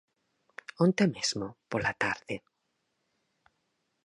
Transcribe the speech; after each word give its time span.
Onte 0.85 1.05
mesmo, 1.15 1.47
pola 1.69 1.93
tarde. 2.03 2.35